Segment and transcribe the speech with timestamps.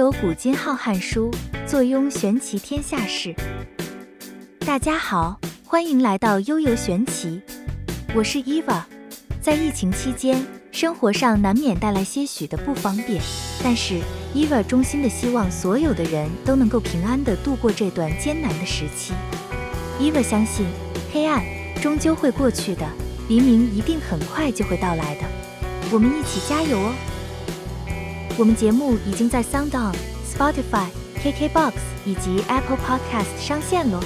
[0.00, 1.30] 有古今浩瀚书，
[1.66, 3.34] 坐拥玄奇天下事。
[4.60, 7.42] 大家好，欢迎来到悠悠玄奇，
[8.14, 8.82] 我是 Eva。
[9.42, 10.42] 在疫情期间，
[10.72, 13.20] 生活上难免带来些许的不方便，
[13.62, 14.00] 但是
[14.34, 19.12] Eva 衷心的希望所有的人都能够平安的度过这段艰难的时期。
[20.00, 20.64] Eva 相信，
[21.12, 21.44] 黑暗
[21.82, 22.88] 终究会过去的，
[23.28, 25.26] 黎明一定很快就会到来的。
[25.92, 26.94] 我们一起加油哦！
[28.40, 29.94] 我们节目已经在 SoundOn、
[30.26, 30.86] Spotify、
[31.22, 31.74] KKBox
[32.06, 34.00] 以及 Apple Podcast 上线喽，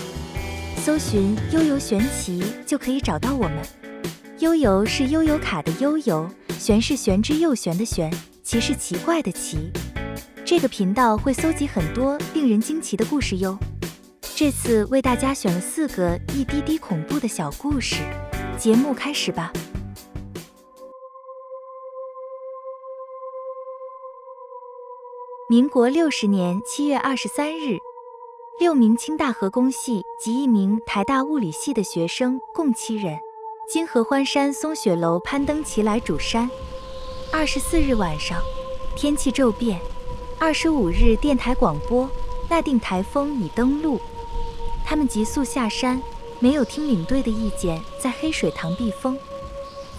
[0.79, 3.63] 搜寻“悠游玄奇”就可以找到我们。
[4.41, 6.29] 悠游是悠游卡的悠游，
[6.59, 9.71] 玄是玄之又玄的玄，奇是奇怪的奇。
[10.45, 13.57] 这个频道会搜集很多令人惊奇的故事哟。
[14.35, 17.99] 这次为大家选了四个一滴滴恐怖的小故事，
[18.59, 19.53] 节目开始吧。
[25.47, 27.79] 民国六十年七月二十三日，
[28.59, 33.19] 六名清大核工系及一名台大物理系的学生共七人，
[33.69, 36.51] 经合欢山松雪楼攀登奇来主山。
[37.31, 38.41] 二十四日晚上，
[38.97, 39.79] 天气骤变。
[40.39, 42.09] 二十五日电台广播，
[42.49, 44.01] 那定台风已登陆。
[44.83, 46.03] 他们急速下山，
[46.39, 49.19] 没有听领队的意见，在黑水塘避风，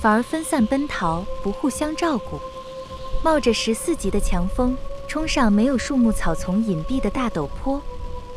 [0.02, 2.40] 反而分散奔逃，不互相照顾，
[3.24, 4.76] 冒着十四级的强风。
[5.16, 7.82] 冲上没有树木草丛隐蔽的大陡坡，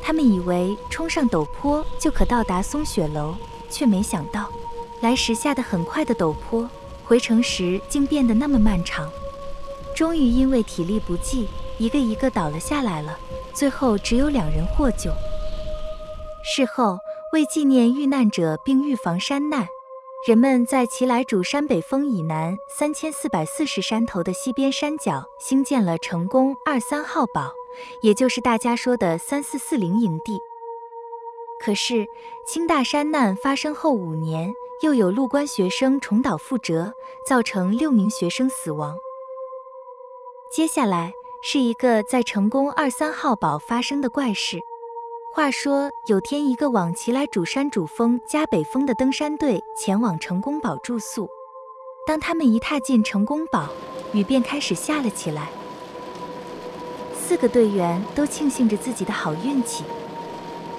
[0.01, 3.35] 他们以为冲上陡坡就可到达松雪楼，
[3.69, 4.49] 却没想到，
[5.01, 6.71] 来时下的很快的陡坡，
[7.05, 9.11] 回程时竟变得那么漫长。
[9.93, 11.49] 终于因为体力不济，
[11.79, 13.19] 一个一个倒了下来了，
[13.53, 15.11] 最后只有两人获救。
[16.45, 16.97] 事后
[17.33, 19.67] 为纪念遇难者并预防山难。
[20.27, 27.53] 人们在奇来主山北峰以南三千四百四十山头的西边山脚兴建了成功二三号堡，
[28.01, 30.41] 也就是大家说的三四四零营地。
[31.61, 32.09] 可是
[32.45, 34.53] 清大山难发生后五年，
[34.83, 36.93] 又有陆关学生重蹈覆辙，
[37.25, 38.99] 造成六名学生死亡。
[40.51, 41.13] 接下来
[41.43, 44.59] 是一个在成功二三号堡发生的怪事。
[45.39, 51.31] 话说有天，一个往奇来主山主峰加北峰的登山队前往成功堡住宿。
[52.09, 53.69] 当他们一踏进成功堡，
[54.13, 55.51] 雨便开始下了起来。
[57.17, 59.85] 四个队员都庆幸着自己的好运气。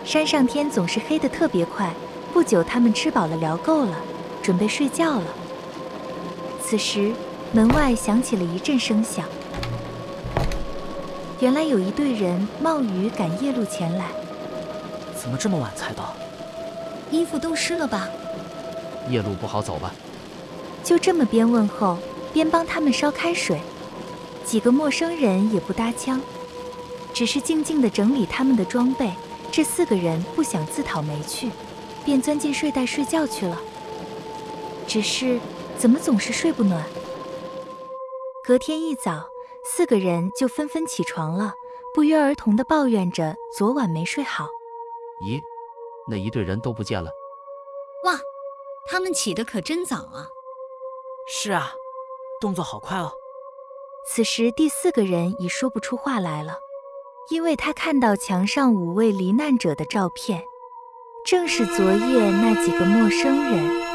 [0.04, 1.94] 山上天总是黑得特别快。
[2.34, 3.96] 不久，他们吃饱了聊够了，
[4.44, 5.28] 准备睡觉了。
[6.62, 7.14] 此时，
[7.54, 9.26] 门外响起了一阵声响。
[11.40, 14.08] 原来有一队人冒雨赶夜路前来。
[15.20, 16.16] 怎么这么晚才到？
[17.12, 18.08] 衣服都湿了吧？
[19.10, 19.94] 夜路不好走吧？
[20.84, 21.98] 就这么边问候
[22.32, 23.60] 边帮他们烧开水。
[24.46, 26.22] 几个陌生人也不搭腔，
[27.14, 29.12] 只是静静地整理他们的装备。
[29.52, 31.52] 这四个人不想自讨没趣，
[32.06, 33.60] 便钻进睡袋睡觉去了。
[34.88, 35.40] 只是
[35.78, 36.84] 怎么总是睡不暖？
[38.44, 39.28] 隔天一早，
[39.64, 41.54] 四个人就纷纷起床了，
[41.94, 44.48] 不约而同地抱怨着昨晚没睡好。
[45.22, 45.42] 咦，
[46.08, 47.12] 那一队人都不见了！
[48.06, 48.20] 哇，
[48.88, 50.30] 他们起得可真早啊！
[51.28, 51.74] 是啊，
[52.40, 53.12] 动作好快哦。
[54.08, 56.60] 此时第四个人已说不出话来了，
[57.30, 60.42] 因为他看到墙上五位罹难者的照片，
[61.26, 63.89] 正是昨夜那几个陌生人。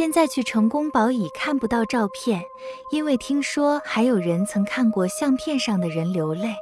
[0.00, 2.42] 现在去成功堡已看不到照片，
[2.90, 6.54] 因为听说还有人曾看过相片上的人流泪。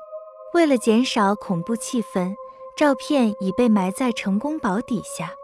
[0.54, 2.34] 为了减少恐怖气氛，
[2.74, 5.36] 照片已被埋在成功堡底下。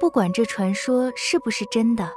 [0.00, 2.10] 不管这传说是不是真的，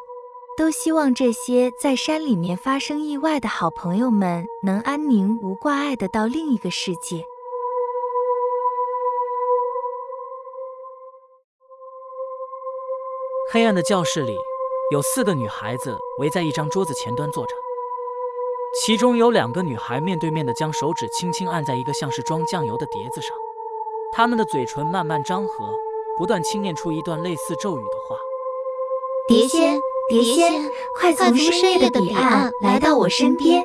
[0.57, 7.23] 都希望这些在山里面发生意外的好朋友们能安宁无挂碍的到另一个世界。
[13.51, 14.37] 黑暗的教室里，
[14.91, 17.55] 有四个女孩子围在一张桌子前端坐着。
[18.79, 23.35] 其中有两个女孩面对面的将手指轻轻按在一个像是装酱油的碟子上，
[24.11, 25.73] 她们的嘴唇慢慢张合，
[26.15, 28.17] 不断轻念出一段类似咒语的话
[29.27, 33.63] ：“碟仙，碟仙，快从深夜的彼岸来到我身边！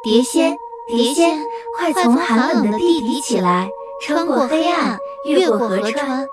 [0.00, 0.56] 碟仙，
[0.86, 1.44] 碟仙，
[1.76, 3.68] 快从寒冷的地底起来，
[4.00, 6.24] 穿过黑暗，越过河川！”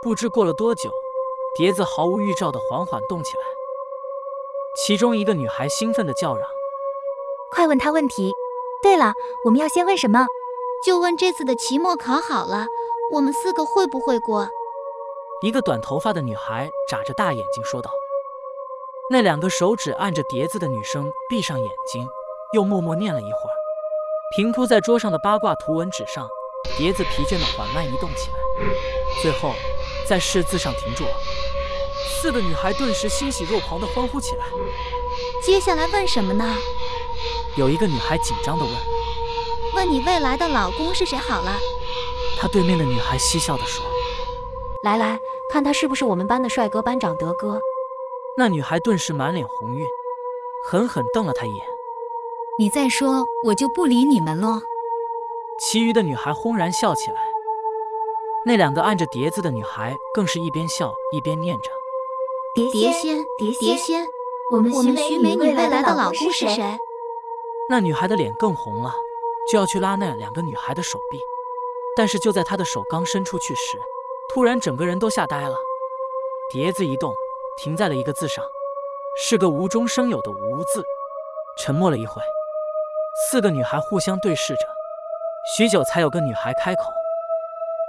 [0.00, 0.90] 不知过了多久。
[1.56, 3.42] 碟子毫无预兆地缓缓动起来，
[4.76, 6.48] 其中一个女孩兴奋地叫嚷
[7.50, 8.32] ：“快问他问题！
[8.82, 9.14] 对了，
[9.44, 10.26] 我们要先问什么？
[10.86, 12.66] 就问这次的期末考好了，
[13.12, 14.48] 我们四个会不会过？”
[15.42, 17.90] 一个短头发的女孩眨着大眼睛说道
[19.10, 22.06] ：“那两个手指按着碟子的女生闭上眼睛，
[22.52, 23.54] 又默默念了一会儿。
[24.36, 26.28] 平铺在桌上的八卦图文纸上，
[26.78, 28.38] 碟子疲倦地缓慢移动起来，
[29.20, 29.52] 最后
[30.10, 31.12] 在“是”字上停住了。
[32.20, 34.44] 四个女孩顿时欣喜若狂地欢呼起来。
[35.40, 36.56] 接下来问什么呢？
[37.56, 38.74] 有一个女孩紧张地问
[39.76, 41.56] ：“问你未来的老公是谁好了。”
[42.36, 43.84] 她对面的女孩嬉笑地说
[44.82, 45.20] ：“来来
[45.52, 47.60] 看他是不是我们班的帅哥班长德哥。”
[48.36, 49.86] 那女孩顿时满脸红晕，
[50.66, 51.64] 狠狠瞪了他一眼。
[52.58, 54.60] 你再说，我就不理你们喽。
[55.60, 57.29] 其余的女孩轰然笑起来。
[58.46, 61.70] 那两个按着碟子的女孩更是一边笑一边念着
[62.56, 64.06] ：“碟碟仙，碟仙，
[64.50, 66.78] 我们我们徐美女未来的老公是是谁？”
[67.68, 68.92] 那女孩的脸更红了，
[69.52, 71.20] 就要去拉那两个女孩的手臂，
[71.94, 73.78] 但是就在她的手刚伸出去时，
[74.32, 75.54] 突然整个人都吓呆了。
[76.50, 77.14] 碟子一动，
[77.58, 78.42] 停在了一个字上，
[79.18, 80.82] 是个无中生有的“无”字。
[81.58, 82.22] 沉默了一会，
[83.28, 84.62] 四个女孩互相对视着，
[85.56, 86.82] 许久才有个女孩开口：“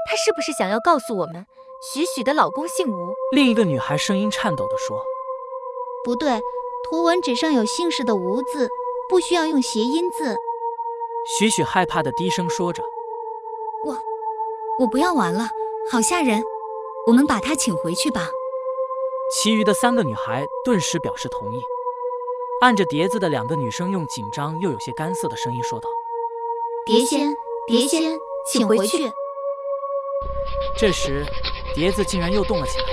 [0.09, 1.45] 她是不是想要告诉我们，
[1.93, 5.03] 许许的老公姓吴？”另一个女孩声音颤抖地说
[6.03, 6.41] ：“不对，
[6.83, 8.69] 图文纸上有姓氏的‘吴’字，
[9.09, 10.35] 不需要用谐音字。”
[11.37, 12.83] 许许害怕的低声说着
[13.85, 13.97] ：“我，
[14.79, 15.49] 我不要玩了，
[15.91, 16.43] 好吓人，
[17.07, 18.27] 我们把她请回去吧。”
[19.33, 21.61] 其余的三个女孩顿时表示同意。
[22.61, 25.87] 按着碟子的两个女生用紧张又有些干涩的声音说道
[26.85, 27.33] ：“碟仙，
[27.65, 28.19] 碟仙，
[28.51, 29.11] 请回去。”
[30.75, 31.25] 这时，
[31.75, 32.85] 碟子竟然又动了起来，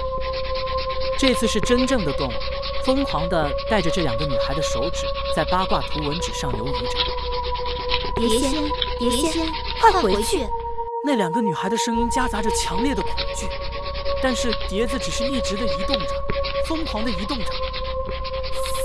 [1.18, 2.30] 这次是真正的动，
[2.84, 6.98] 疯狂的带着这两个女孩的手指在八卦图文纸上游移着。
[8.16, 9.46] 碟仙，碟仙，
[9.80, 10.46] 快回去！
[11.04, 13.48] 那两个女孩的声音夹杂着强烈的恐惧，
[14.20, 16.22] 但是碟子只是一直的移动着，
[16.66, 17.44] 疯狂的移动着。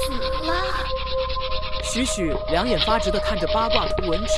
[0.06, 0.14] 死
[0.46, 0.54] 了！
[1.84, 4.34] 许许两眼发直的看着八卦图文纸，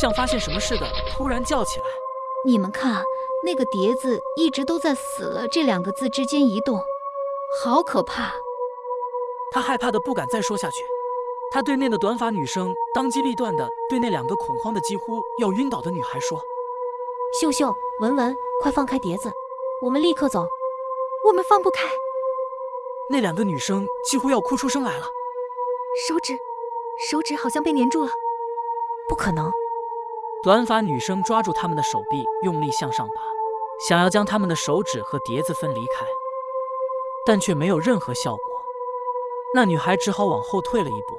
[0.00, 1.86] 像发现什么似的，突然叫起来
[2.46, 3.02] ：“你们看，
[3.44, 6.80] 那个碟子一直都在‘死了’这两个字之间移动，
[7.62, 8.34] 好可怕！”
[9.52, 10.84] 他害怕的不敢再说下去。
[11.50, 16.40] 他对面的短发女生当机立断的对那两个恐慌的几乎要晕倒的女孩说
[17.40, 19.32] ：“秀秀、文文，快放开碟子，
[19.82, 20.46] 我们立刻走。”
[21.24, 21.88] 我们放不开。
[23.10, 25.10] 那两个女生几乎要哭出声来了。
[26.08, 26.38] 手指，
[27.10, 28.10] 手指好像被粘住了。
[29.08, 29.50] 不可能！
[30.46, 33.14] 短发女生抓住他们的手臂，用力向上拔，
[33.88, 36.06] 想要将他们的手指和碟子分离开，
[37.26, 38.40] 但却没有任何效果。
[39.56, 41.18] 那女孩只好往后退了一步。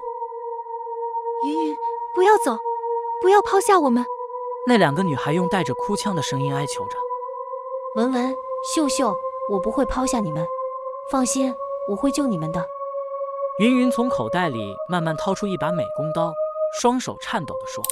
[1.46, 1.78] 云云，
[2.16, 2.58] 不要走，
[3.22, 4.06] 不要抛下我们！
[4.66, 6.98] 那两个女孩用带着哭腔的声音哀求着。
[7.96, 8.34] 文文、
[8.74, 9.14] 秀秀，
[9.52, 10.48] 我不会抛下你们，
[11.12, 11.54] 放心。
[11.90, 12.66] 我会救你们的。
[13.60, 16.34] 云云从口袋里慢慢掏出一把美工刀，
[16.80, 17.84] 双手颤抖地说：“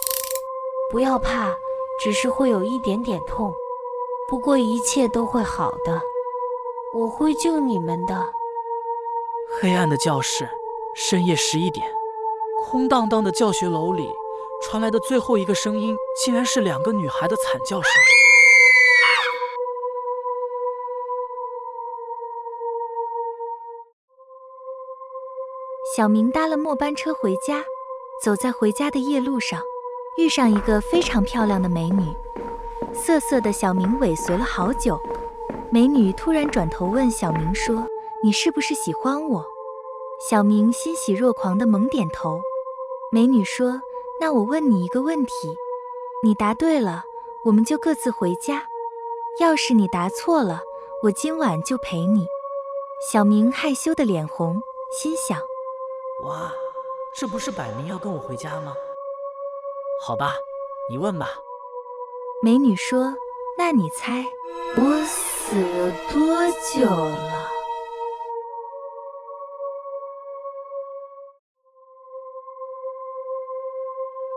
[0.96, 1.54] 不要怕，
[2.00, 3.54] 只是会有一点点痛，
[4.30, 6.02] 不过一切都会好的。
[6.94, 8.16] 我会救你们的。”
[9.60, 10.48] 黑暗的教室，
[10.96, 11.86] 深夜十一点，
[12.64, 14.10] 空荡荡的教学楼里
[14.64, 17.92] 传来的最后一个声音，竟然是两个女孩的惨叫声。
[25.98, 27.66] 小明搭了末班车回家，
[28.24, 29.60] 走在回家的夜路上，
[30.18, 32.14] 遇上一个非常漂亮的美女。
[32.94, 35.00] 涩涩的小明尾随了好久，
[35.70, 37.88] 美女突然转头问小明说
[38.24, 39.46] ：“你是不是喜欢我？”
[40.30, 42.42] 小明欣喜若狂的猛点头。
[43.12, 43.82] 美女说
[44.20, 45.32] ：“那我问你一个问题，
[46.24, 47.04] 你答对了，
[47.44, 48.62] 我们就各自回家；
[49.40, 50.62] 要是你答错了，
[51.04, 52.26] 我今晚就陪你。”
[53.12, 54.62] 小明害羞的脸红，
[54.98, 55.38] 心想。
[56.24, 56.54] 哇，
[57.14, 58.74] 这不是摆明要跟我回家吗？
[60.02, 60.36] 好吧，
[60.90, 61.30] 你问吧。
[62.44, 63.16] 美女说
[63.58, 64.26] ：“那你猜，
[64.78, 66.20] 我死了多
[66.74, 67.46] 久了？”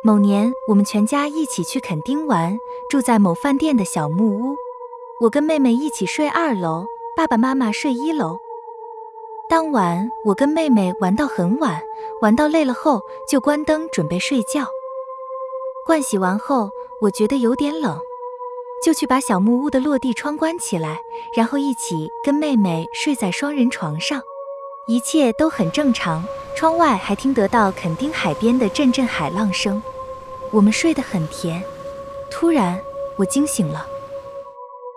[0.02, 2.56] 某年，我们全家一起去垦丁玩，
[2.88, 4.56] 住在某饭店的小木屋。
[5.20, 8.38] 我跟妹妹一起睡二楼，爸爸妈妈睡一楼。
[9.50, 11.82] 当晚，我跟妹妹玩到很晚，
[12.22, 14.66] 玩到累了后就关灯准备睡觉。
[15.88, 16.68] 盥洗完后，
[17.00, 17.98] 我觉得有点冷，
[18.84, 21.00] 就去把小木屋的落地窗关起来，
[21.32, 24.20] 然后一起跟妹妹睡在双人床上，
[24.86, 26.22] 一切都很正常。
[26.54, 29.82] 窗外还听得到垦丁海边的阵阵海浪声，
[30.50, 31.64] 我们睡得很甜。
[32.30, 32.78] 突然，
[33.16, 33.88] 我惊醒了，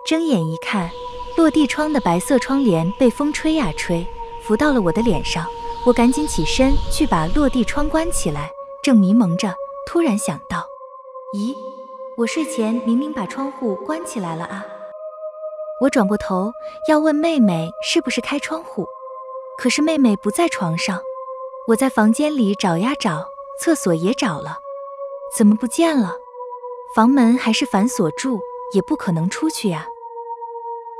[0.04, 0.90] 睁眼一看，
[1.38, 4.06] 落地窗的白色窗帘被风吹呀吹。
[4.42, 5.46] 浮到了我的脸上，
[5.86, 9.54] 我赶紧起身去把落地窗关起来，正迷蒙着，
[9.86, 10.66] 突然想到，
[11.34, 11.56] 咦，
[12.18, 14.66] 我睡前明明把窗户关起来了啊！
[15.80, 16.52] 我转过头
[16.90, 18.86] 要问妹妹是不是开窗户，
[19.56, 21.00] 可是妹妹不在床上。
[21.68, 23.24] 我在房间里找呀找，
[23.58, 24.58] 厕所也找了，
[25.34, 26.18] 怎么不见了？
[26.94, 28.38] 房门还是反锁住，
[28.74, 29.88] 也不可能出去呀。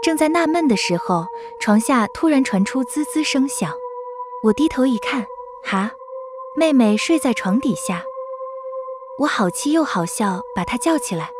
[0.02, 1.26] 正在纳闷的时候，
[1.60, 3.70] 床下突然传出滋滋声响。
[4.44, 5.26] 我低头一看，
[5.62, 5.92] 哈，
[6.56, 8.06] 妹妹睡在床底下。
[9.22, 11.30] 我好气又好笑，把她叫起来，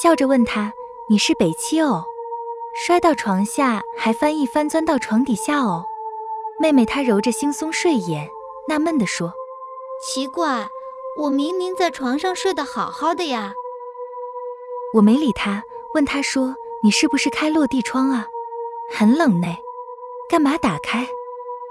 [0.00, 0.72] 笑着问她
[1.08, 2.04] ：“你是北七哦？
[2.74, 5.86] 摔到床下还翻一翻钻到床底下哦？”
[6.58, 8.28] 妹妹她揉着惺忪睡眼，
[8.66, 9.34] 纳闷地说
[10.04, 10.68] ：“奇怪，
[11.16, 13.54] 我明明在床上睡得好好的呀。”
[14.94, 15.62] 我没理她，
[15.94, 16.56] 问她说。
[16.84, 18.26] 你是不是开落地窗啊？
[18.90, 19.46] 很冷呢，
[20.28, 21.06] 干嘛打开？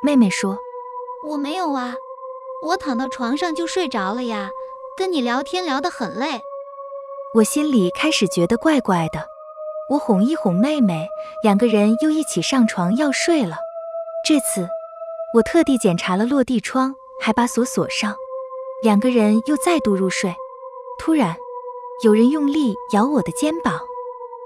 [0.02, 0.58] 妹妹说
[1.28, 1.96] ：“我没有啊，
[2.62, 4.52] 我躺到床上就睡着了呀。
[4.98, 6.42] 跟你聊天聊得很累。”
[7.36, 9.26] 我心里开始觉得怪怪的。
[9.90, 11.10] 我哄一哄妹妹，
[11.44, 13.58] 两个人又一起上床要睡了。
[14.26, 14.68] 这次
[15.34, 18.16] 我特地检查了落地窗，还把锁锁上。
[18.84, 20.34] 两个人又再度入睡。
[20.98, 21.36] 突然，
[22.04, 23.80] 有人用力咬我的肩膀。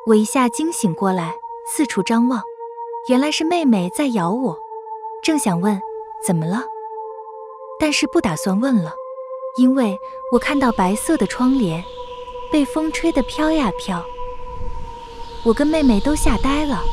[0.07, 1.35] 我一下惊醒过来，
[1.67, 2.41] 四处张望，
[3.07, 4.57] 原来是妹妹在咬我。
[5.23, 5.81] 正想问
[6.25, 6.63] 怎么了，
[7.79, 8.93] 但是不打算问了，
[9.57, 9.97] 因为
[10.31, 11.83] 我看到白色的窗帘
[12.51, 14.05] 被风吹得飘呀飘。
[15.43, 16.83] 我跟妹妹都吓呆了，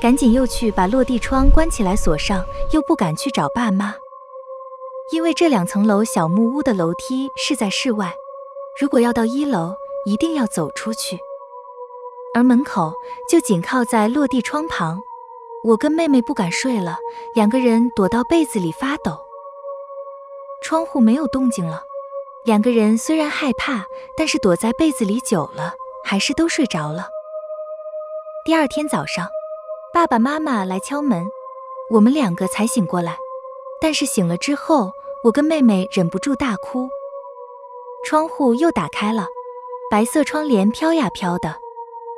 [0.00, 3.94] 赶紧又去把落地窗关起来锁上，又不敢去找爸妈，
[5.12, 8.14] 因为这两层楼小木屋的楼梯是在室外，
[8.80, 11.18] 如果要到一楼，一定要走出去。
[12.34, 12.92] 而门口
[13.30, 15.00] 就紧靠在落地窗旁，
[15.64, 16.98] 我跟妹妹不敢睡了，
[17.34, 19.25] 两个人躲到被子里发抖。
[20.66, 21.84] 窗户没有动静了，
[22.44, 27.08] 两个人虽然害怕，但是躲在被子里久了，还是都睡着了。
[28.44, 29.28] 第二天早上，
[29.94, 31.24] 爸爸妈妈来敲门，
[31.90, 33.16] 我们两个才醒过来。
[33.80, 34.90] 但是醒了之后，
[35.22, 36.88] 我跟妹妹忍不住大哭。
[38.04, 39.28] 窗户又打开了，
[39.88, 41.60] 白色窗帘飘呀飘的。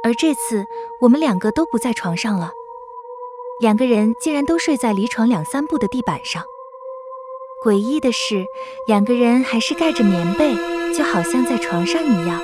[0.02, 0.64] 而这次
[1.02, 2.52] 我们两个都不在床上了，
[3.60, 6.42] 两个人竟然都睡在离床两三步的地板上。
[7.64, 8.46] 诡异的是，
[8.86, 10.54] 两个人还是盖着棉被，
[10.94, 12.40] 就好像在床上一样。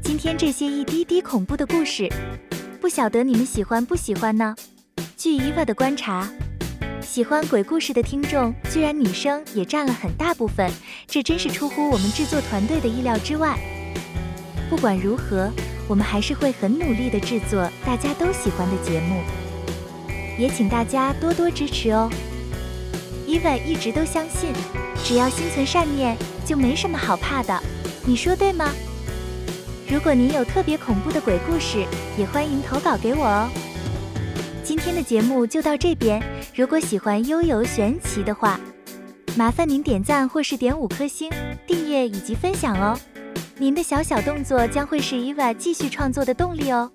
[0.00, 2.08] 今天这些一滴滴恐怖的故事。
[2.80, 4.54] 不晓得你们喜欢不喜欢呢？
[5.16, 6.28] 据伊娃的观察，
[7.06, 10.70] 喜欢鬼故事的听众居然女生也占了很大部分，
[11.06, 13.56] 这真是出乎我们制作团队的意料之外。
[14.68, 15.48] 不管如何，
[15.88, 19.22] 我们还是会很努力的制作大家都喜欢的节目，
[20.36, 22.10] 也请大家多多支持哦。
[23.24, 24.52] 伊娃一直都相信，
[25.04, 27.58] 只要心存善念，就没什么好怕的，
[28.04, 28.70] 你说对吗？
[29.88, 31.86] 如果您有特别恐怖的鬼故事，
[32.18, 33.48] 也欢迎投稿给我哦。
[34.64, 36.20] 今天的节目就到这边，
[36.56, 38.58] 如果喜欢悠游玄奇的话，
[39.36, 41.30] 麻烦您点赞或是点五颗星、
[41.66, 42.98] 订阅以及分享哦。
[43.58, 46.90] 您的小小动作将会是 Eva 继续创作的动力哦。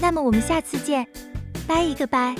[0.00, 1.06] 那么我们下次见，
[1.66, 2.34] 拜一个拜。